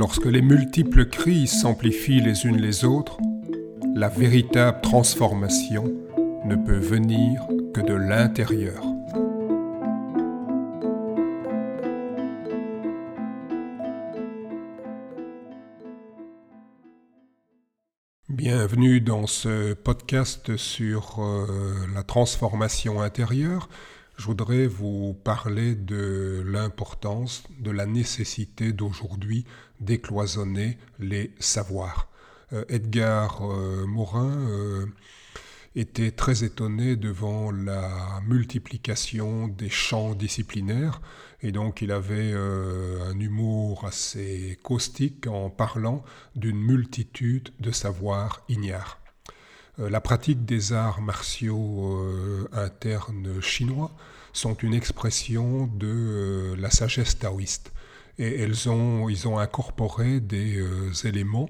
Lorsque 0.00 0.24
les 0.24 0.40
multiples 0.40 1.04
crises 1.10 1.60
s'amplifient 1.60 2.22
les 2.22 2.46
unes 2.46 2.56
les 2.56 2.86
autres, 2.86 3.18
la 3.94 4.08
véritable 4.08 4.80
transformation 4.80 5.92
ne 6.46 6.56
peut 6.56 6.78
venir 6.78 7.46
que 7.74 7.82
de 7.82 7.92
l'intérieur. 7.92 8.82
Bienvenue 18.30 19.02
dans 19.02 19.26
ce 19.26 19.74
podcast 19.74 20.56
sur 20.56 21.18
euh, 21.18 21.74
la 21.94 22.04
transformation 22.04 23.02
intérieure 23.02 23.68
je 24.20 24.26
voudrais 24.26 24.66
vous 24.66 25.14
parler 25.24 25.74
de 25.74 26.44
l'importance, 26.46 27.42
de 27.58 27.70
la 27.70 27.86
nécessité 27.86 28.74
d'aujourd'hui 28.74 29.46
décloisonner 29.80 30.76
les 30.98 31.32
savoirs. 31.38 32.06
Euh, 32.52 32.66
Edgar 32.68 33.40
euh, 33.40 33.86
Morin 33.86 34.30
euh, 34.50 34.86
était 35.74 36.10
très 36.10 36.44
étonné 36.44 36.96
devant 36.96 37.50
la 37.50 38.20
multiplication 38.26 39.48
des 39.48 39.70
champs 39.70 40.14
disciplinaires 40.14 41.00
et 41.40 41.50
donc 41.50 41.80
il 41.80 41.90
avait 41.90 42.34
un 42.34 43.18
humour 43.18 43.86
assez 43.86 44.58
caustique 44.62 45.28
en 45.28 45.48
parlant 45.48 46.04
d'une 46.36 46.60
multitude 46.60 47.48
de 47.58 47.70
savoirs 47.70 48.44
ignares. 48.50 48.99
Euh, 49.78 49.88
la 49.88 50.00
pratique 50.00 50.44
des 50.44 50.72
arts 50.72 51.00
martiaux 51.00 52.02
euh, 52.02 52.48
internes 52.52 53.40
chinois 53.40 53.92
sont 54.32 54.54
une 54.54 54.74
expression 54.74 55.66
de 55.66 55.86
euh, 55.86 56.56
la 56.56 56.70
sagesse 56.70 57.18
taoïste. 57.18 57.72
Et 58.18 58.40
elles 58.40 58.68
ont, 58.68 59.08
ils 59.08 59.28
ont 59.28 59.38
incorporé 59.38 60.20
des 60.20 60.62
éléments, 61.04 61.48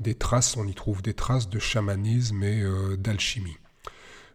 des 0.00 0.14
traces, 0.14 0.56
on 0.58 0.66
y 0.66 0.74
trouve 0.74 1.00
des 1.00 1.14
traces 1.14 1.48
de 1.48 1.58
chamanisme 1.58 2.42
et 2.42 2.62
d'alchimie. 2.98 3.56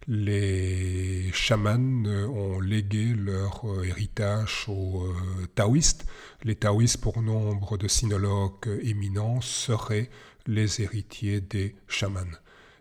Les 0.07 1.31
chamans 1.31 2.07
ont 2.07 2.59
légué 2.59 3.13
leur 3.13 3.65
héritage 3.83 4.65
aux 4.67 5.13
taoïstes. 5.53 6.07
Les 6.43 6.55
taoïstes, 6.55 7.01
pour 7.01 7.21
nombre 7.21 7.77
de 7.77 7.87
sinologues 7.87 8.79
éminents, 8.81 9.39
seraient 9.41 10.09
les 10.47 10.81
héritiers 10.81 11.39
des 11.39 11.75
chamans. 11.87 12.21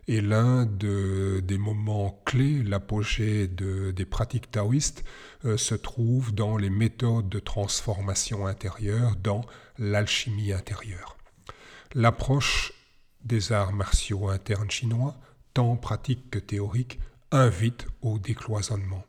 Et 0.07 0.21
l'un 0.21 0.65
des 0.65 1.57
moments 1.57 2.21
clés, 2.25 2.61
l'apogée 2.61 3.47
des 3.47 4.05
pratiques 4.05 4.51
taoïstes, 4.51 5.03
euh, 5.45 5.57
se 5.57 5.73
trouve 5.73 6.33
dans 6.33 6.57
les 6.57 6.69
méthodes 6.69 7.27
de 7.29 7.39
transformation 7.39 8.45
intérieure, 8.45 9.15
dans 9.15 9.41
l'alchimie 9.79 10.53
intérieure. 10.53 11.17
L'approche 11.93 12.73
des 13.23 13.51
arts 13.51 13.73
martiaux 13.73 14.29
internes 14.29 14.69
chinois, 14.69 15.15
tant 15.53 15.75
pratique 15.75 16.29
que 16.29 16.39
théorique, 16.39 16.99
invite 17.31 17.87
au 18.01 18.19
décloisonnement, 18.19 19.05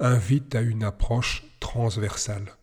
invite 0.00 0.54
à 0.56 0.62
une 0.62 0.82
approche 0.82 1.44
transversale. 1.60 2.56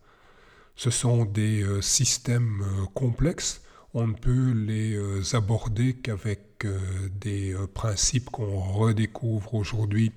Ce 0.76 0.90
sont 0.90 1.24
des 1.24 1.62
euh, 1.62 1.80
systèmes 1.80 2.62
euh, 2.62 2.86
complexes 2.94 3.62
on 3.94 4.06
ne 4.06 4.12
peut 4.12 4.52
les 4.52 5.34
aborder 5.34 5.94
qu'avec 5.94 6.47
des 6.66 7.54
euh, 7.54 7.66
principes 7.66 8.30
qu'on 8.30 8.60
redécouvre 8.60 9.54
aujourd'hui 9.54 10.12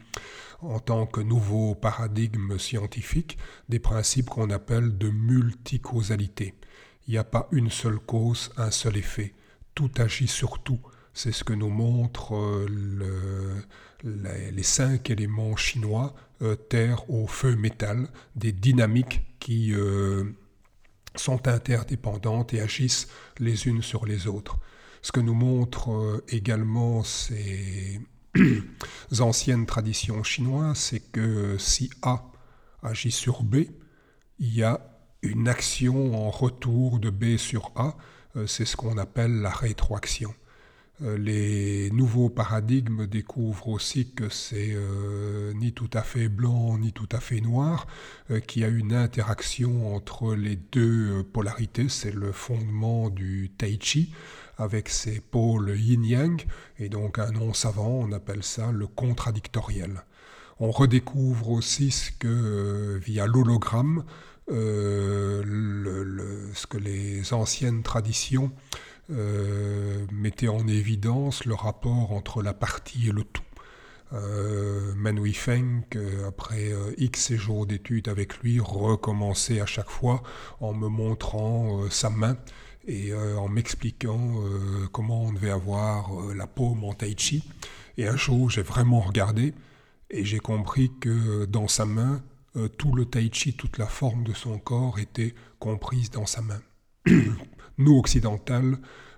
en 0.61 0.79
tant 0.79 1.05
que 1.05 1.21
nouveau 1.21 1.75
paradigme 1.75 2.57
scientifique, 2.57 3.37
des 3.69 3.79
principes 3.79 4.29
qu'on 4.29 4.49
appelle 4.49 4.97
de 4.97 5.09
multicausalité. 5.09 6.53
Il 7.07 7.11
n'y 7.11 7.17
a 7.17 7.23
pas 7.23 7.47
une 7.51 7.71
seule 7.71 7.99
cause, 7.99 8.51
un 8.57 8.71
seul 8.71 8.97
effet. 8.97 9.33
Tout 9.73 9.91
agit 9.97 10.27
sur 10.27 10.59
tout. 10.59 10.79
C'est 11.13 11.31
ce 11.31 11.43
que 11.43 11.53
nous 11.53 11.69
montrent 11.69 12.67
les, 14.03 14.63
cinq 14.63 15.09
éléments 15.09 15.55
chinois, 15.55 16.13
terre, 16.69 17.09
eau, 17.09 17.27
feu, 17.27 17.55
métal, 17.55 18.07
des 18.35 18.51
dynamiques 18.51 19.21
qui 19.39 19.73
sont 21.15 21.47
interdépendantes 21.47 22.53
et 22.53 22.61
agissent 22.61 23.07
les 23.39 23.67
unes 23.67 23.81
sur 23.81 24.05
les 24.05 24.27
autres. 24.27 24.59
Ce 25.01 25.11
que 25.11 25.19
nous 25.19 25.33
montrent 25.33 25.91
euh, 25.91 26.23
également 26.29 27.03
ces 27.03 27.99
anciennes 29.19 29.65
traditions 29.65 30.23
chinoises, 30.23 30.77
c'est 30.77 31.11
que 31.11 31.57
si 31.57 31.89
A 32.03 32.23
agit 32.83 33.11
sur 33.11 33.43
B, 33.43 33.65
il 34.39 34.55
y 34.55 34.63
a 34.63 34.79
une 35.23 35.47
action 35.47 36.27
en 36.27 36.29
retour 36.29 36.99
de 36.99 37.09
B 37.09 37.37
sur 37.37 37.71
A, 37.75 37.95
euh, 38.35 38.47
c'est 38.47 38.65
ce 38.65 38.77
qu'on 38.77 38.97
appelle 38.97 39.41
la 39.41 39.49
rétroaction. 39.49 40.33
Euh, 41.01 41.17
les 41.17 41.89
nouveaux 41.91 42.29
paradigmes 42.29 43.07
découvrent 43.07 43.69
aussi 43.69 44.11
que 44.11 44.29
c'est 44.29 44.77
ni 45.55 45.73
tout 45.73 45.89
à 45.93 46.03
fait 46.03 46.29
blanc 46.29 46.77
ni 46.77 46.93
tout 46.93 47.09
à 47.11 47.19
fait 47.19 47.41
noir, 47.41 47.87
qu'il 48.47 48.61
y 48.61 48.65
a 48.65 48.67
une 48.67 48.93
interaction 48.93 49.95
entre 49.95 50.35
les 50.35 50.57
deux 50.57 51.23
polarités, 51.23 51.89
c'est 51.89 52.13
le 52.13 52.31
fondement 52.31 53.09
du 53.09 53.51
tai 53.57 53.79
chi 53.81 54.13
avec 54.61 54.89
ses 54.89 55.19
pôles 55.19 55.75
yin-yang, 55.77 56.45
et 56.79 56.89
donc 56.89 57.19
un 57.19 57.31
nom 57.31 57.53
savant, 57.53 57.89
on 57.89 58.11
appelle 58.11 58.43
ça 58.43 58.71
le 58.71 58.87
contradictoriel. 58.87 60.03
On 60.59 60.71
redécouvre 60.71 61.49
aussi 61.49 61.91
ce 61.91 62.11
que, 62.11 62.99
via 63.03 63.25
l'hologramme, 63.25 64.03
ce 64.47 65.41
que 66.67 66.77
les 66.77 67.33
anciennes 67.33 67.83
traditions 67.83 68.51
euh, 69.09 70.05
mettait 70.11 70.47
en 70.47 70.67
évidence 70.67 71.45
le 71.45 71.55
rapport 71.55 72.11
entre 72.11 72.41
la 72.41 72.53
partie 72.53 73.09
et 73.09 73.11
le 73.11 73.23
tout. 73.23 73.41
Euh, 74.13 74.93
Manui 74.95 75.33
Feng, 75.33 75.83
euh, 75.95 76.27
après 76.27 76.73
euh, 76.73 76.93
X 76.97 77.27
séjours 77.27 77.65
d'études 77.65 78.09
avec 78.09 78.39
lui, 78.39 78.59
recommençait 78.59 79.61
à 79.61 79.65
chaque 79.65 79.89
fois 79.89 80.21
en 80.59 80.73
me 80.73 80.89
montrant 80.89 81.89
sa 81.89 82.09
main 82.09 82.35
et 82.87 83.13
en 83.13 83.47
m'expliquant 83.47 84.35
comment 84.91 85.23
on 85.23 85.33
devait 85.33 85.51
avoir 85.51 86.11
la 86.33 86.47
paume 86.47 86.83
en 86.83 86.93
tai 86.93 87.15
chi. 87.17 87.43
Et 87.97 88.07
un 88.07 88.15
jour, 88.15 88.49
j'ai 88.49 88.63
vraiment 88.63 89.01
regardé 89.01 89.53
et 90.09 90.25
j'ai 90.25 90.39
compris 90.39 90.91
que 90.99 91.45
dans 91.45 91.67
sa 91.67 91.85
main, 91.85 92.23
tout 92.77 92.93
le 92.93 93.05
tai 93.05 93.29
chi, 93.31 93.53
toute 93.53 93.77
la 93.77 93.85
forme 93.85 94.23
de 94.23 94.33
son 94.33 94.57
corps 94.57 94.99
était 94.99 95.35
comprise 95.59 96.09
dans 96.09 96.25
sa 96.25 96.41
main. 96.41 96.61
nous 97.77 97.97
occidentales, 97.97 98.77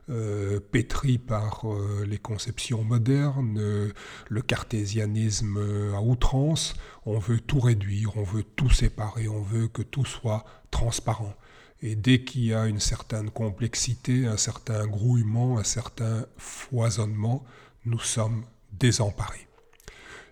euh, 0.10 0.60
pétris 0.60 1.18
par 1.18 1.62
euh, 1.64 2.04
les 2.06 2.18
conceptions 2.18 2.84
modernes, 2.84 3.58
euh, 3.58 3.94
le 4.28 4.42
cartésianisme 4.42 5.58
à 5.96 6.02
outrance, 6.02 6.74
on 7.06 7.20
veut 7.20 7.40
tout 7.40 7.62
réduire, 7.62 8.18
on 8.18 8.24
veut 8.24 8.44
tout 8.44 8.70
séparer, 8.70 9.30
on 9.30 9.42
veut 9.42 9.70
que 9.70 9.82
tout 9.82 10.04
soit 10.04 10.44
transparent. 10.72 11.34
Et 11.82 11.96
dès 11.96 12.26
qu'il 12.26 12.44
y 12.44 12.54
a 12.54 12.66
une 12.66 12.82
certaine 12.82 13.30
complexité, 13.30 14.26
un 14.26 14.36
certain 14.36 14.86
grouillement, 14.88 15.58
un 15.58 15.64
certain 15.64 16.26
foisonnement, 16.36 17.46
nous 17.86 18.00
sommes 18.00 18.44
désemparés. 18.74 19.48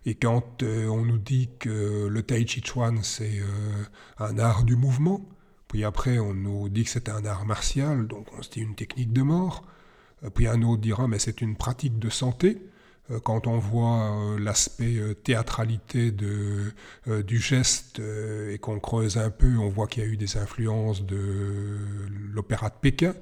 Et 0.06 0.16
quand 0.16 0.64
on 0.64 1.06
nous 1.06 1.18
dit 1.18 1.50
que 1.60 2.08
le 2.08 2.24
Tai 2.24 2.46
Chi 2.46 2.62
Chuan, 2.62 3.04
c'est 3.04 3.42
un 4.18 4.40
art 4.40 4.64
du 4.64 4.76
mouvement, 4.76 5.22
puis 5.72 5.86
après, 5.86 6.20
on 6.20 6.34
nous 6.34 6.68
dit 6.68 6.84
que 6.84 6.90
c'est 6.90 7.08
un 7.08 7.24
art 7.24 7.46
martial, 7.46 8.06
donc 8.06 8.28
on 8.38 8.42
se 8.42 8.50
dit 8.50 8.60
une 8.60 8.76
technique 8.76 9.14
de 9.14 9.22
mort. 9.22 9.64
Euh, 10.22 10.30
puis 10.30 10.46
un 10.46 10.62
autre 10.64 10.82
dira, 10.82 11.08
mais 11.08 11.18
c'est 11.18 11.40
une 11.40 11.56
pratique 11.56 11.98
de 11.98 12.10
santé. 12.10 12.58
Euh, 13.10 13.22
quand 13.22 13.48
on 13.48 13.58
voit 13.58 14.12
euh, 14.12 14.38
l'aspect 14.38 15.00
théâtralité 15.24 16.12
du 16.12 17.40
geste 17.40 18.02
et 18.50 18.58
qu'on 18.58 18.82
creuse 18.82 19.18
un 19.18 19.30
peu, 19.30 19.56
on 19.60 19.70
voit 19.70 19.88
qu'il 19.88 20.04
y 20.04 20.06
a 20.06 20.10
eu 20.10 20.18
des 20.18 20.36
influences 20.36 21.06
de 21.06 21.78
l'opéra 22.34 22.68
de 22.68 22.76
Pékin 22.82 23.14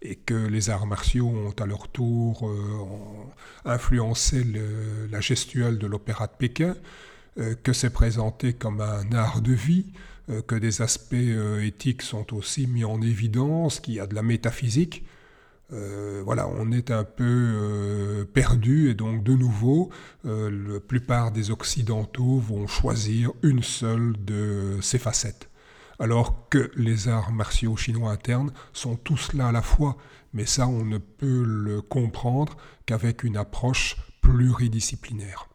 et 0.00 0.14
que 0.14 0.34
les 0.34 0.70
arts 0.70 0.86
martiaux 0.86 1.26
ont 1.26 1.60
à 1.60 1.66
leur 1.66 1.88
tour 1.88 2.48
influencé 3.64 4.46
la 5.10 5.20
gestuelle 5.20 5.78
de 5.78 5.88
l'opéra 5.88 6.28
de 6.28 6.34
Pékin, 6.38 6.76
que 7.64 7.72
c'est 7.72 7.90
présenté 7.90 8.52
comme 8.52 8.80
un 8.80 9.10
art 9.12 9.40
de 9.40 9.52
vie, 9.52 9.86
que 10.46 10.54
des 10.56 10.82
aspects 10.82 11.14
euh, 11.14 11.64
éthiques 11.64 12.02
sont 12.02 12.34
aussi 12.34 12.66
mis 12.66 12.84
en 12.84 13.00
évidence, 13.00 13.80
qu'il 13.80 13.94
y 13.94 14.00
a 14.00 14.06
de 14.06 14.14
la 14.14 14.22
métaphysique. 14.22 15.04
Euh, 15.72 16.22
voilà, 16.24 16.48
on 16.48 16.70
est 16.70 16.90
un 16.90 17.04
peu 17.04 18.26
perdu 18.32 18.90
et 18.90 18.94
donc 18.94 19.24
de 19.24 19.34
nouveau, 19.34 19.90
la 20.24 20.80
plupart 20.80 21.32
des 21.32 21.50
Occidentaux 21.50 22.38
vont 22.38 22.66
choisir 22.66 23.32
une 23.42 23.62
seule 23.62 24.14
de 24.24 24.78
ces 24.80 24.98
facettes. 24.98 25.48
Alors 25.98 26.48
que 26.50 26.70
les 26.76 27.08
arts 27.08 27.32
martiaux 27.32 27.76
chinois 27.76 28.12
internes 28.12 28.52
sont 28.72 28.96
tous 28.96 29.32
là 29.32 29.48
à 29.48 29.52
la 29.52 29.62
fois, 29.62 29.96
mais 30.34 30.46
ça 30.46 30.68
on 30.68 30.84
ne 30.84 30.98
peut 30.98 31.42
le 31.44 31.80
comprendre 31.80 32.56
qu'avec 32.84 33.24
une 33.24 33.36
approche 33.36 33.96
pluridisciplinaire. 34.20 35.48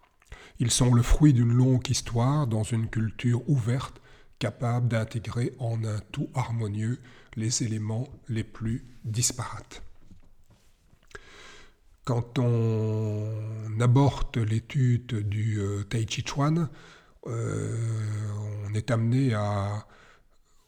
Ils 0.60 0.72
sont 0.72 0.94
le 0.94 1.04
fruit 1.04 1.34
d'une 1.34 1.54
longue 1.54 1.90
histoire 1.90 2.48
dans 2.48 2.64
une 2.64 2.88
culture 2.88 3.48
ouverte 3.50 4.01
capable 4.42 4.88
d'intégrer 4.88 5.54
en 5.60 5.84
un 5.84 6.00
tout 6.12 6.28
harmonieux 6.34 6.98
les 7.36 7.62
éléments 7.62 8.08
les 8.28 8.44
plus 8.44 8.84
disparates. 9.06 9.84
Quand 12.06 12.40
on 12.40 13.80
aborde 13.80 14.36
l'étude 14.40 15.30
du 15.30 15.60
euh, 15.60 15.84
Tai 15.84 16.08
Chi 16.10 16.24
Chuan, 16.26 16.70
euh, 17.28 17.78
on 18.66 18.74
est 18.74 18.90
amené 18.90 19.36
à, 19.36 19.86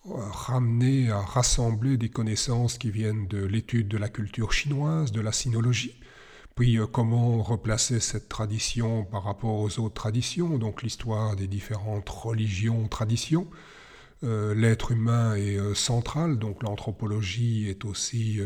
ramener, 0.06 1.10
à 1.10 1.22
rassembler 1.22 1.98
des 1.98 2.10
connaissances 2.10 2.78
qui 2.78 2.92
viennent 2.92 3.28
de 3.28 3.44
l'étude 3.44 3.88
de 3.88 3.98
la 3.98 4.10
culture 4.10 4.54
chinoise, 4.54 5.12
de 5.12 5.22
la 5.22 5.32
sinologie, 5.32 6.00
puis 6.56 6.78
euh, 6.78 6.88
comment 6.88 7.42
replacer 7.42 8.00
cette 8.00 8.30
tradition 8.30 9.04
par 9.06 9.24
rapport 9.24 9.60
aux 9.60 9.80
autres 9.80 9.94
traditions, 9.94 10.58
donc 10.58 10.82
l'histoire 10.82 11.36
des 11.36 11.48
différentes 11.48 12.10
religions, 12.10 12.88
traditions. 12.88 13.48
L'être 14.26 14.92
humain 14.92 15.36
est 15.36 15.76
central, 15.76 16.40
donc 16.40 16.64
l'anthropologie 16.64 17.68
est 17.68 17.84
aussi 17.84 18.40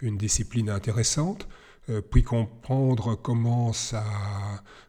une 0.00 0.16
discipline 0.16 0.70
intéressante. 0.70 1.46
Euh, 1.90 2.00
puis 2.02 2.22
comprendre 2.22 3.14
comment 3.16 3.72
ça, 3.72 4.04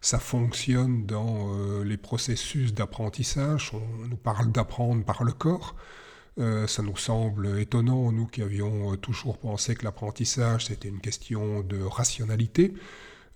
ça 0.01 0.19
fonctionne 0.19 1.05
dans 1.05 1.53
euh, 1.53 1.83
les 1.83 1.97
processus 1.97 2.73
d'apprentissage. 2.73 3.71
On 3.73 4.07
nous 4.07 4.17
parle 4.17 4.51
d'apprendre 4.51 5.03
par 5.03 5.23
le 5.23 5.31
corps. 5.31 5.75
Euh, 6.39 6.65
ça 6.65 6.81
nous 6.81 6.95
semble 6.95 7.59
étonnant, 7.59 8.11
nous 8.11 8.25
qui 8.25 8.41
avions 8.41 8.95
toujours 8.95 9.37
pensé 9.37 9.75
que 9.75 9.83
l'apprentissage 9.83 10.67
c'était 10.67 10.87
une 10.87 11.01
question 11.01 11.61
de 11.61 11.81
rationalité. 11.81 12.73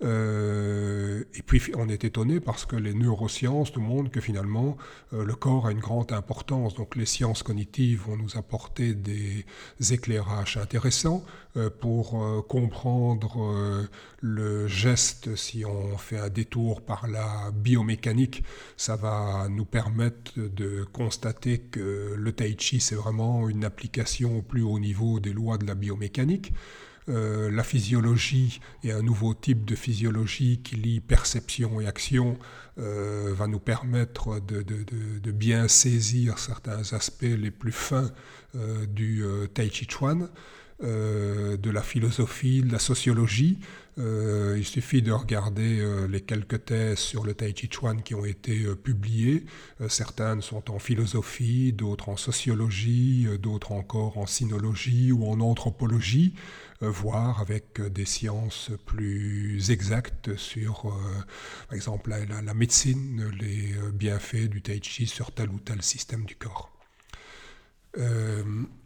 Euh, 0.02 1.24
et 1.34 1.42
puis 1.42 1.62
on 1.74 1.88
est 1.88 2.04
étonné 2.04 2.38
parce 2.38 2.66
que 2.66 2.76
les 2.76 2.92
neurosciences 2.92 3.74
nous 3.74 3.82
montrent 3.82 4.10
que 4.10 4.20
finalement 4.20 4.76
euh, 5.14 5.24
le 5.24 5.34
corps 5.34 5.66
a 5.66 5.72
une 5.72 5.80
grande 5.80 6.12
importance. 6.12 6.74
Donc 6.74 6.96
les 6.96 7.06
sciences 7.06 7.42
cognitives 7.42 8.02
vont 8.06 8.16
nous 8.16 8.36
apporter 8.36 8.94
des 8.94 9.46
éclairages 9.90 10.58
intéressants 10.58 11.24
euh, 11.56 11.70
pour 11.70 12.46
comprendre 12.48 13.88
le 14.20 14.68
geste. 14.68 15.34
Si 15.36 15.64
on 15.64 15.96
fait 15.96 16.18
un 16.18 16.28
détour 16.28 16.82
par 16.82 17.06
la 17.06 17.50
biomécanique, 17.52 18.44
ça 18.76 18.96
va 18.96 19.48
nous 19.48 19.64
permettre 19.64 20.32
de 20.36 20.84
constater 20.92 21.58
que 21.58 22.14
le 22.16 22.32
tai 22.32 22.56
chi 22.58 22.80
c'est 22.80 22.94
vraiment 22.94 23.48
une 23.48 23.64
application 23.64 24.38
au 24.38 24.42
plus 24.42 24.62
haut 24.62 24.78
niveau 24.78 25.20
des 25.20 25.32
lois 25.32 25.56
de 25.58 25.66
la 25.66 25.74
biomécanique. 25.74 26.52
Euh, 27.08 27.52
la 27.52 27.62
physiologie 27.62 28.60
et 28.82 28.90
un 28.90 29.02
nouveau 29.02 29.32
type 29.32 29.64
de 29.64 29.76
physiologie 29.76 30.60
qui 30.64 30.74
lie 30.74 30.98
perception 30.98 31.80
et 31.80 31.86
action 31.86 32.36
euh, 32.78 33.32
va 33.32 33.46
nous 33.46 33.60
permettre 33.60 34.40
de, 34.40 35.30
bien 35.30 35.68
saisir 35.68 36.40
certains 36.40 36.92
aspects 36.92 37.22
les 37.22 37.52
plus 37.52 37.70
fins 37.70 38.10
euh, 38.56 38.86
du 38.86 39.24
Tai 39.54 39.70
Chi 39.70 39.86
Chuan. 39.88 40.28
De 40.80 41.70
la 41.70 41.82
philosophie, 41.82 42.62
de 42.62 42.70
la 42.70 42.78
sociologie. 42.78 43.58
il 43.98 44.64
suffit 44.64 45.00
de 45.00 45.12
regarder 45.12 45.82
les 46.08 46.20
quelques 46.20 46.66
thèses 46.66 46.98
sur 46.98 47.24
le 47.24 47.32
Tai 47.32 47.54
Chi 47.56 47.68
Chuan 47.70 48.02
qui 48.02 48.14
ont 48.14 48.26
été 48.26 48.66
publiées. 48.76 49.46
certaines 49.88 50.42
sont 50.42 50.70
en 50.70 50.78
philosophie, 50.78 51.72
d'autres 51.72 52.10
en 52.10 52.18
sociologie, 52.18 53.26
d'autres 53.40 53.72
encore 53.72 54.18
en 54.18 54.26
sinologie 54.26 55.12
ou 55.12 55.26
en 55.26 55.40
anthropologie. 55.40 56.34
Euh, 56.82 56.90
voir 56.90 57.40
avec 57.40 57.80
euh, 57.80 57.88
des 57.88 58.04
sciences 58.04 58.70
plus 58.84 59.70
exactes 59.70 60.36
sur, 60.36 60.86
euh, 60.86 61.24
par 61.68 61.74
exemple, 61.74 62.10
la, 62.10 62.54
médecine, 62.54 63.30
les 63.40 63.74
bienfaits 63.94 64.48
du 64.48 64.60
tai 64.60 64.80
chi 64.82 65.06
sur 65.06 65.32
tel 65.32 65.48
ou 65.48 65.58
tel 65.58 65.82
système 65.82 66.24
du 66.26 66.36
corps. 66.36 66.75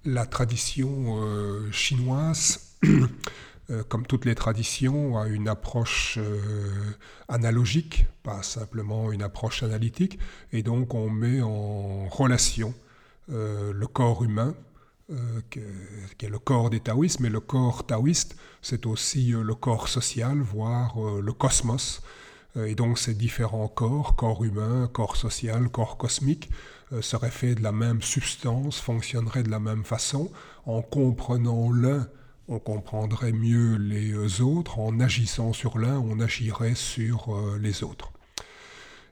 La 0.04 0.26
tradition 0.26 1.20
chinoise, 1.72 2.76
comme 3.88 4.06
toutes 4.06 4.24
les 4.24 4.34
traditions, 4.34 5.18
a 5.18 5.26
une 5.26 5.48
approche 5.48 6.18
analogique, 7.28 8.06
pas 8.22 8.42
simplement 8.42 9.10
une 9.10 9.22
approche 9.22 9.62
analytique, 9.62 10.18
et 10.52 10.62
donc 10.62 10.94
on 10.94 11.10
met 11.10 11.42
en 11.42 12.08
relation 12.08 12.72
le 13.28 13.86
corps 13.86 14.22
humain 14.22 14.54
euh, 15.12 15.40
qui 15.50 16.26
est 16.26 16.28
le 16.28 16.38
corps 16.38 16.70
des 16.70 16.78
taoïstes, 16.78 17.18
mais 17.18 17.30
le 17.30 17.40
corps 17.40 17.84
taoïste, 17.84 18.36
c'est 18.62 18.86
aussi 18.86 19.34
euh, 19.34 19.42
le 19.42 19.56
corps 19.56 19.88
social, 19.88 20.38
voire 20.38 21.04
euh, 21.04 21.20
le 21.20 21.32
cosmos. 21.32 22.00
Et 22.56 22.74
donc 22.74 22.98
ces 22.98 23.14
différents 23.14 23.68
corps, 23.68 24.16
corps 24.16 24.44
humain, 24.44 24.88
corps 24.92 25.16
social, 25.16 25.68
corps 25.68 25.96
cosmique, 25.96 26.50
seraient 27.00 27.30
faits 27.30 27.58
de 27.58 27.62
la 27.62 27.72
même 27.72 28.02
substance, 28.02 28.80
fonctionneraient 28.80 29.42
de 29.42 29.50
la 29.50 29.60
même 29.60 29.84
façon. 29.84 30.30
En 30.66 30.82
comprenant 30.82 31.70
l'un, 31.72 32.08
on 32.48 32.58
comprendrait 32.58 33.32
mieux 33.32 33.76
les 33.76 34.40
autres. 34.40 34.78
En 34.78 34.98
agissant 35.00 35.52
sur 35.52 35.78
l'un, 35.78 35.98
on 35.98 36.20
agirait 36.20 36.74
sur 36.74 37.36
les 37.60 37.82
autres. 37.84 38.12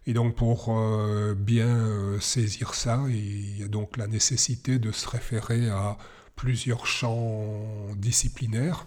Et 0.09 0.15
donc 0.15 0.37
pour 0.37 0.71
euh, 0.71 1.35
bien 1.35 1.69
euh, 1.69 2.19
saisir 2.19 2.73
ça, 2.73 3.05
il 3.11 3.61
y 3.61 3.63
a 3.63 3.69
donc 3.69 3.99
la 3.99 4.07
nécessité 4.07 4.79
de 4.79 4.91
se 4.91 5.07
référer 5.07 5.69
à 5.69 5.99
plusieurs 6.35 6.87
champs 6.87 7.95
disciplinaires. 7.95 8.87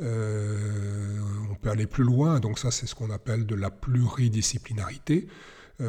Euh, 0.00 1.20
on 1.50 1.54
peut 1.54 1.68
aller 1.68 1.86
plus 1.86 2.02
loin, 2.02 2.40
donc 2.40 2.58
ça 2.58 2.70
c'est 2.70 2.86
ce 2.86 2.94
qu'on 2.94 3.10
appelle 3.10 3.44
de 3.44 3.54
la 3.54 3.70
pluridisciplinarité. 3.70 5.28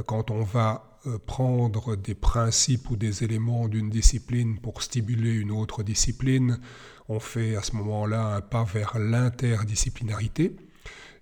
Quand 0.06 0.32
on 0.32 0.44
va 0.44 1.00
prendre 1.28 1.96
des 1.96 2.16
principes 2.16 2.90
ou 2.90 2.96
des 2.96 3.24
éléments 3.24 3.68
d'une 3.68 3.90
discipline 3.90 4.60
pour 4.60 4.82
stimuler 4.82 5.32
une 5.32 5.52
autre 5.52 5.84
discipline, 5.84 6.60
on 7.08 7.20
fait 7.20 7.56
à 7.56 7.62
ce 7.62 7.76
moment-là 7.76 8.36
un 8.36 8.42
pas 8.42 8.64
vers 8.64 8.98
l'interdisciplinarité. 8.98 10.56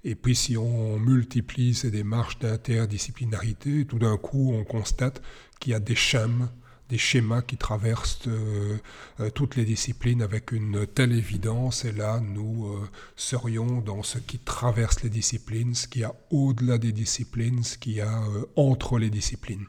Et 0.06 0.16
puis 0.16 0.36
si 0.36 0.58
on 0.58 0.98
multiplie 1.00 1.74
ces 1.74 1.92
démarches 1.92 2.40
d'interdisciplinarité, 2.40 3.86
tout 3.86 4.00
d'un 4.00 4.18
coup 4.18 4.54
on 4.54 4.64
constate 4.64 5.22
qu'il 5.60 5.72
y 5.72 5.76
a 5.76 5.80
des 5.80 5.96
schémas, 5.96 6.52
des 6.90 6.98
schémas 6.98 7.42
qui 7.42 7.58
traversent 7.58 8.28
euh, 8.28 8.78
euh, 9.20 9.30
toutes 9.30 9.56
les 9.56 9.66
disciplines 9.66 10.22
avec 10.22 10.52
une 10.52 10.86
telle 10.86 11.14
évidence. 11.14 11.86
Et 11.86 11.92
là, 11.92 12.20
nous 12.20 12.68
euh, 12.68 12.90
serions 13.16 13.82
dans 13.82 14.04
ce 14.04 14.20
qui 14.20 14.40
traverse 14.40 15.02
les 15.04 15.10
disciplines, 15.10 15.76
ce 15.76 15.88
qu'il 15.88 16.02
y 16.02 16.06
a 16.06 16.14
au-delà 16.30 16.78
des 16.78 16.92
disciplines, 16.92 17.64
ce 17.64 17.78
qu'il 17.78 17.94
y 17.94 18.02
a 18.02 18.24
entre 18.56 19.00
les 19.00 19.10
disciplines. 19.10 19.66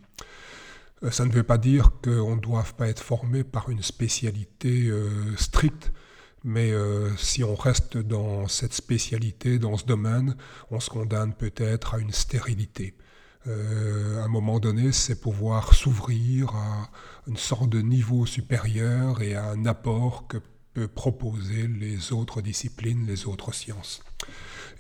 Ça 1.10 1.26
ne 1.26 1.32
veut 1.32 1.42
pas 1.42 1.58
dire 1.58 1.90
qu'on 2.02 2.36
ne 2.36 2.40
doive 2.40 2.74
pas 2.74 2.88
être 2.88 3.02
formé 3.02 3.44
par 3.44 3.68
une 3.68 3.82
spécialité 3.82 4.90
stricte 5.36 5.92
mais 6.44 6.72
si 7.16 7.42
on 7.42 7.54
reste 7.54 7.96
dans 7.96 8.48
cette 8.48 8.74
spécialité, 8.74 9.58
dans 9.58 9.76
ce 9.76 9.86
domaine, 9.86 10.36
on 10.70 10.78
se 10.78 10.90
condamne 10.90 11.34
peut-être 11.34 11.94
à 11.94 11.98
une 11.98 12.12
stérilité. 12.12 12.94
Euh, 13.46 14.20
à 14.20 14.24
un 14.24 14.28
moment 14.28 14.58
donné, 14.58 14.92
c'est 14.92 15.20
pouvoir 15.20 15.74
s'ouvrir 15.74 16.54
à 16.54 16.90
une 17.26 17.36
sorte 17.36 17.68
de 17.68 17.80
niveau 17.80 18.26
supérieur 18.26 19.22
et 19.22 19.34
à 19.34 19.50
un 19.50 19.66
apport 19.66 20.26
que 20.28 20.38
peuvent 20.74 20.88
proposer 20.88 21.68
les 21.68 22.12
autres 22.12 22.42
disciplines, 22.42 23.06
les 23.06 23.26
autres 23.26 23.54
sciences. 23.54 24.02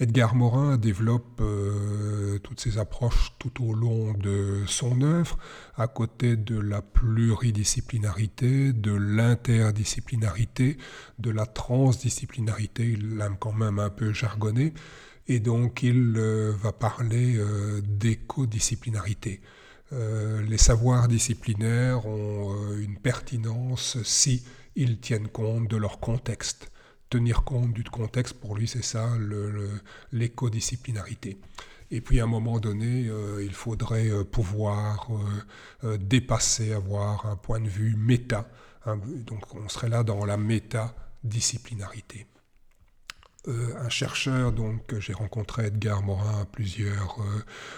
Edgar 0.00 0.34
Morin 0.34 0.76
développe 0.76 1.40
euh, 1.40 2.40
toutes 2.40 2.58
ces 2.58 2.78
approches 2.78 3.32
tout 3.38 3.64
au 3.64 3.74
long 3.74 4.12
de 4.12 4.64
son 4.66 5.02
œuvre, 5.02 5.38
à 5.76 5.86
côté 5.86 6.36
de 6.36 6.58
la 6.58 6.82
pluridisciplinarité, 6.82 8.72
de 8.72 8.92
l'interdisciplinarité, 8.92 10.78
de 11.20 11.30
la 11.30 11.46
transdisciplinarité, 11.46 12.84
il 12.84 13.16
l'aime 13.16 13.36
quand 13.38 13.52
même 13.52 13.78
un 13.78 13.90
peu 13.90 14.12
jargonné, 14.12 14.74
et 15.28 15.40
donc 15.40 15.82
il 15.82 16.14
euh, 16.16 16.52
va 16.52 16.72
parler 16.72 17.36
euh, 17.36 17.80
d'écodisciplinarité. 17.82 19.40
les 19.92 20.58
savoirs 20.58 21.06
disciplinaires 21.06 22.04
ont 22.06 22.74
une 22.76 22.98
pertinence 22.98 24.02
si 24.02 24.42
ils 24.74 24.98
tiennent 24.98 25.28
compte 25.28 25.68
de 25.68 25.76
leur 25.76 26.00
contexte 26.00 26.68
tenir 27.14 27.44
compte 27.44 27.72
du 27.72 27.84
contexte, 27.84 28.34
pour 28.34 28.56
lui, 28.56 28.66
c'est 28.66 28.82
ça 28.82 29.08
l'écodisciplinarité. 30.10 31.38
Et 31.92 32.00
puis 32.00 32.18
à 32.18 32.24
un 32.24 32.26
moment 32.26 32.58
donné, 32.58 33.06
euh, 33.08 33.44
il 33.44 33.52
faudrait 33.52 34.08
euh, 34.08 34.24
pouvoir 34.24 35.08
euh, 35.84 35.96
dépasser, 35.96 36.72
avoir 36.72 37.26
un 37.26 37.36
point 37.36 37.60
de 37.60 37.68
vue 37.68 37.94
méta. 37.96 38.48
Hein. 38.86 38.98
donc 39.26 39.54
on 39.54 39.68
serait 39.68 39.88
là 39.88 40.02
dans 40.02 40.24
la 40.24 40.36
métadisciplinarité. 40.36 42.26
Un 43.46 43.88
chercheur 43.88 44.52
donc, 44.52 44.86
que 44.86 45.00
j'ai 45.00 45.12
rencontré, 45.12 45.66
Edgar 45.66 46.02
Morin, 46.02 46.40
à 46.40 46.44
plusieurs 46.46 47.18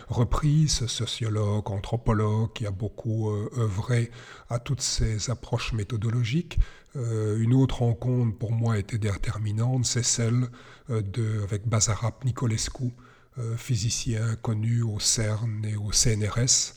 reprises, 0.09 0.87
sociologue, 0.87 1.71
anthropologue, 1.71 2.53
qui 2.53 2.67
a 2.67 2.71
beaucoup 2.71 3.31
œuvré 3.57 4.11
à 4.49 4.59
toutes 4.61 4.81
ces 4.81 5.29
approches 5.29 5.73
méthodologiques, 5.73 6.59
euh, 6.97 7.39
une 7.39 7.53
autre 7.53 7.83
rencontre 7.83 8.37
pour 8.39 8.53
moi 8.53 8.79
était 8.79 8.99
déterminante, 8.99 9.85
c'est 9.85 10.05
celle 10.05 10.49
euh, 10.91 11.45
avec 11.45 11.67
Bazarap 11.69 12.25
Nicolescu, 12.25 12.93
euh, 13.39 13.57
physicien 13.57 14.37
connu 14.37 14.83
au 14.83 14.99
CERN 14.99 15.65
et 15.65 15.77
au 15.77 15.93
CNRS, 15.93 16.75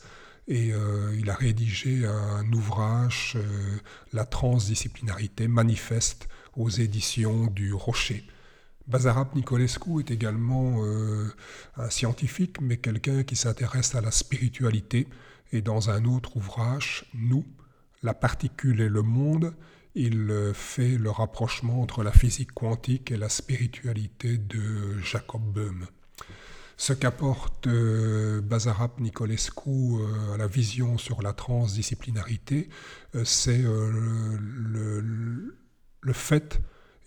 et 0.48 0.72
euh, 0.72 1.16
il 1.18 1.30
a 1.30 1.34
rédigé 1.34 2.04
un 2.06 2.52
ouvrage, 2.52 3.38
La 4.12 4.24
transdisciplinarité 4.24 5.48
manifeste 5.48 6.28
aux 6.56 6.68
éditions 6.68 7.46
du 7.46 7.72
Rocher. 7.72 8.24
Bazarap 8.90 9.34
Nicolescu 9.34 10.00
est 10.00 10.10
également 10.10 10.82
un 11.76 11.90
scientifique, 11.90 12.60
mais 12.60 12.76
quelqu'un 12.76 13.22
qui 13.22 13.36
s'intéresse 13.36 13.94
à 13.94 14.00
la 14.00 14.10
spiritualité. 14.10 15.06
Et 15.52 15.62
dans 15.62 15.90
un 15.90 16.04
autre 16.04 16.36
ouvrage, 16.36 17.06
Nous, 17.14 17.44
la 18.02 18.14
particule 18.14 18.80
et 18.80 18.88
le 18.88 19.02
monde, 19.02 19.54
il 19.94 20.52
fait 20.54 20.96
le 20.96 21.10
rapprochement 21.10 21.82
entre 21.82 22.02
la 22.02 22.12
physique 22.12 22.52
quantique 22.52 23.10
et 23.10 23.16
la 23.16 23.28
spiritualité 23.28 24.38
de 24.38 24.98
Jacob 25.00 25.42
Böhm. 25.52 25.86
Ce 26.80 26.94
qu'apporte 26.94 27.66
euh, 27.66 28.40
Bazarap 28.40 29.00
Nicolescu 29.00 29.68
euh, 29.68 30.32
à 30.32 30.38
la 30.38 30.46
vision 30.46 30.96
sur 30.96 31.20
la 31.20 31.34
transdisciplinarité, 31.34 32.70
euh, 33.14 33.22
c'est 33.22 33.62
le, 33.62 35.52
fait, 36.14 36.58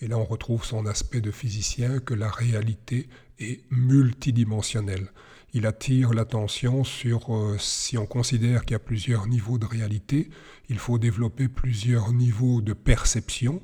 et 0.01 0.07
là 0.07 0.17
on 0.17 0.25
retrouve 0.25 0.63
son 0.65 0.85
aspect 0.85 1.21
de 1.21 1.31
physicien, 1.31 1.99
que 1.99 2.13
la 2.13 2.29
réalité 2.29 3.09
est 3.39 3.61
multidimensionnelle 3.71 5.09
il 5.53 5.67
attire 5.67 6.13
l'attention 6.13 6.83
sur 6.83 7.33
euh, 7.33 7.57
si 7.59 7.97
on 7.97 8.07
considère 8.07 8.65
qu'il 8.65 8.73
y 8.73 8.75
a 8.75 8.79
plusieurs 8.79 9.27
niveaux 9.27 9.59
de 9.59 9.65
réalité, 9.65 10.29
il 10.67 10.79
faut 10.79 10.97
développer 10.97 11.47
plusieurs 11.47 12.11
niveaux 12.11 12.61
de 12.61 12.73
perception 12.73 13.61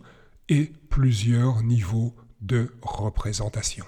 et 0.49 0.71
plusieurs 0.89 1.63
niveaux 1.63 2.15
de 2.41 2.71
représentation. 2.83 3.85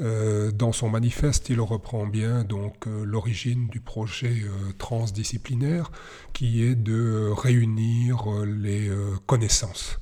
Euh, 0.00 0.50
dans 0.50 0.72
son 0.72 0.90
manifeste, 0.90 1.48
il 1.48 1.60
reprend 1.60 2.06
bien 2.06 2.44
donc 2.44 2.86
euh, 2.86 3.04
l'origine 3.04 3.68
du 3.68 3.80
projet 3.80 4.42
transdisciplinaire 4.76 5.90
qui 6.34 6.62
est 6.62 6.74
de 6.74 7.30
réunir 7.34 8.26
les 8.44 8.90
connaissances, 9.24 9.98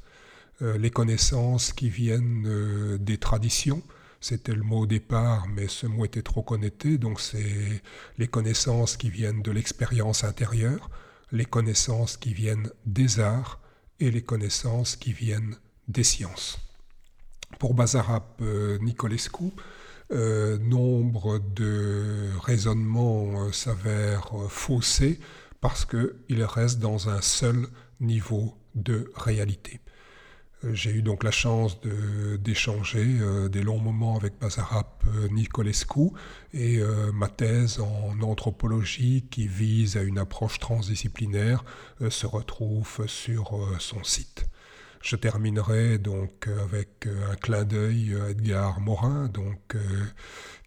les 0.63 0.91
connaissances 0.91 1.73
qui 1.73 1.89
viennent 1.89 2.97
des 2.99 3.19
traditions, 3.19 3.83
c'était 4.23 4.55
le 4.55 4.63
mot 4.63 4.83
au 4.83 4.87
départ, 4.87 5.49
mais 5.49 5.67
ce 5.67 5.87
mot 5.89 6.05
était 6.05 6.23
trop 6.23 6.43
connecté, 6.43 6.97
donc 6.97 7.21
c'est 7.21 7.83
les 8.19 8.29
connaissances 8.29 8.97
qui 8.97 9.11
viennent 9.11 9.43
de 9.43 9.51
l'expérience 9.51 10.23
intérieure, 10.23 10.91
les 11.33 11.45
connaissances 11.45 12.17
qui 12.17 12.33
viennent 12.33 12.71
des 12.87 13.19
arts 13.19 13.61
et 13.99 14.13
les 14.13 14.23
connaissances 14.23 14.95
qui 14.95 15.13
viennent 15.13 15.57
des 15.89 16.05
sciences. 16.05 16.59
Pour 17.59 17.75
Bazarap 17.75 18.41
euh, 18.43 18.79
Nicolescu, 18.79 19.51
euh, 20.13 20.57
nombre 20.59 21.39
de 21.39 22.31
raisonnements 22.41 23.47
euh, 23.47 23.53
s'avèrent 23.53 24.33
faussés 24.49 25.19
parce 25.61 25.85
qu'il 25.85 26.45
reste 26.45 26.79
dans 26.79 27.09
un 27.09 27.23
seul 27.23 27.67
niveau 28.01 28.55
de 28.75 29.11
réalité. 29.17 29.81
J'ai 30.71 30.91
eu 30.91 31.03
donc 31.03 31.25
la 31.25 31.33
chance 31.33 31.81
d'échanger 32.39 33.19
euh, 33.21 33.49
des 33.49 33.63
longs 33.63 33.81
moments 33.81 34.17
avec 34.17 34.39
Bazarap 34.39 35.03
euh, 35.09 35.29
Nicolescu 35.29 36.11
et 36.55 36.79
euh, 36.79 37.11
ma 37.11 37.29
thèse 37.29 37.81
en 37.81 38.21
anthropologie 38.23 39.27
qui 39.29 39.49
vise 39.49 39.97
à 39.97 40.03
une 40.03 40.19
approche 40.19 40.61
transdisciplinaire 40.61 41.65
se 42.09 42.27
retrouve 42.27 43.07
sur 43.09 43.59
son 43.81 44.05
site. 44.05 44.47
Je 45.03 45.17
terminerai 45.17 45.99
donc 45.99 46.49
avec 46.63 47.09
un 47.31 47.35
clin 47.35 47.65
d'œil 47.65 48.15
à 48.15 48.31
Edgar 48.31 48.81
Morin, 48.81 49.27
donc, 49.29 49.77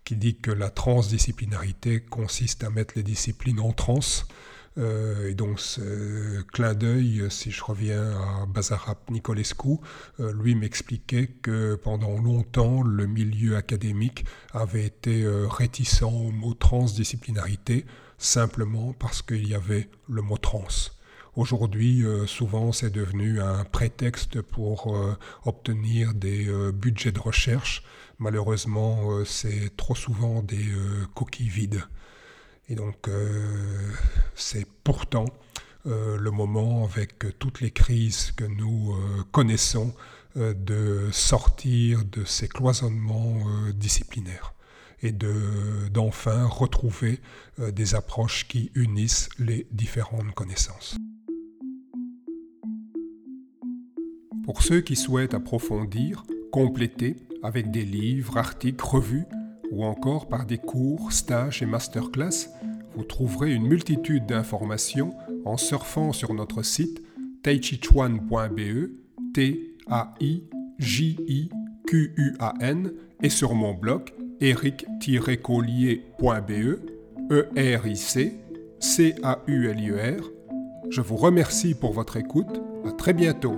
qui 0.03 0.17
dit 0.17 0.37
que 0.37 0.51
la 0.51 0.69
transdisciplinarité 0.69 2.01
consiste 2.01 2.63
à 2.65 2.69
mettre 2.69 2.93
les 2.97 3.03
disciplines 3.03 3.61
en 3.61 3.71
transe 3.71 4.27
euh, 4.77 5.29
et 5.29 5.33
donc, 5.33 5.59
ce 5.59 6.41
clin 6.41 6.73
d'œil, 6.73 7.25
si 7.29 7.51
je 7.51 7.63
reviens 7.63 8.11
à 8.11 8.45
Bazarap 8.45 9.09
Nicolescu, 9.09 9.77
euh, 10.19 10.33
lui 10.33 10.55
m'expliquait 10.55 11.27
que 11.27 11.75
pendant 11.75 12.19
longtemps, 12.19 12.83
le 12.83 13.05
milieu 13.07 13.55
académique 13.55 14.25
avait 14.53 14.85
été 14.85 15.23
euh, 15.23 15.47
réticent 15.47 16.03
au 16.03 16.31
mot 16.31 16.53
transdisciplinarité, 16.53 17.85
simplement 18.17 18.93
parce 18.93 19.21
qu'il 19.21 19.47
y 19.47 19.55
avait 19.55 19.89
le 20.09 20.21
mot 20.21 20.37
trans. 20.37 20.67
Aujourd'hui, 21.35 22.05
souvent, 22.27 22.71
c'est 22.71 22.89
devenu 22.89 23.41
un 23.41 23.65
prétexte 23.65 24.41
pour 24.41 24.97
obtenir 25.43 26.13
des 26.13 26.47
budgets 26.71 27.11
de 27.11 27.19
recherche. 27.19 27.83
Malheureusement, 28.19 29.25
c'est 29.25 29.75
trop 29.75 29.95
souvent 29.95 30.41
des 30.41 30.71
coquilles 31.13 31.49
vides. 31.49 31.83
Et 32.67 32.75
donc, 32.75 33.07
euh, 33.07 33.91
c'est 34.33 34.65
pourtant 34.83 35.25
euh, 35.85 36.17
le 36.17 36.31
moment, 36.31 36.83
avec 36.83 37.37
toutes 37.37 37.61
les 37.61 37.71
crises 37.71 38.31
que 38.31 38.45
nous 38.45 38.93
euh, 38.93 39.23
connaissons, 39.31 39.93
de 40.37 41.07
sortir 41.13 42.03
de 42.03 42.25
ces 42.25 42.49
cloisonnements 42.49 43.45
disciplinaires 43.73 44.53
et 45.01 45.13
d'enfin 45.13 46.45
retrouver 46.45 47.21
des 47.57 47.95
approches 47.95 48.45
qui 48.49 48.69
unissent 48.75 49.29
les 49.39 49.65
différentes 49.71 50.33
connaissances. 50.33 50.97
Pour 54.43 54.61
ceux 54.61 54.81
qui 54.81 54.97
souhaitent 54.97 55.33
approfondir, 55.33 56.25
compléter 56.51 57.15
avec 57.41 57.71
des 57.71 57.85
livres, 57.85 58.37
articles, 58.37 58.83
revues, 58.85 59.27
ou 59.75 59.83
encore 59.83 60.27
par 60.27 60.45
des 60.45 60.57
cours, 60.57 61.11
stages 61.11 61.61
et 61.61 61.65
masterclass, 61.65 62.47
vous 62.95 63.03
trouverez 63.03 63.53
une 63.53 63.67
multitude 63.67 64.25
d'informations 64.25 65.13
en 65.43 65.57
surfant 65.57 66.13
sur 66.13 66.33
notre 66.33 66.63
site 66.63 67.01
taichichuan.be, 67.43 68.89
T-A-I-J-I-Q-U-A-N, 69.33 70.53
et 73.21 73.29
sur 73.29 73.53
mon 73.53 73.73
blog 73.73 74.11
eric-collier.be, 74.39 76.79
E-R-I-C, 77.31 78.39
C-A-U-L-I-E-R. 78.79 80.31
Je 80.89 81.01
vous 81.01 81.17
remercie 81.17 81.73
pour 81.73 81.91
votre 81.91 82.15
écoute. 82.17 82.61
À 82.85 82.91
très 82.91 83.13
bientôt. 83.13 83.57